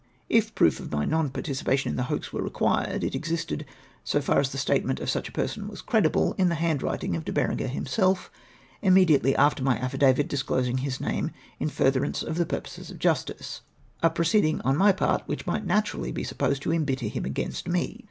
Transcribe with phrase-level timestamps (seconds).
[0.29, 3.67] If proof of my non participation in the hoax were required, it existed,
[4.03, 7.23] so for as the statement of such a person was credible, in the liandwritiDg of
[7.23, 8.31] De Berenger himself,
[8.81, 11.29] immediately after my affidavit disclosing his name
[11.59, 13.61] in furtherance of the purposes of justice;
[14.01, 17.67] a pro ceeding on my part which might naturally be supposed to embitter him asjainst
[17.67, 17.99] me.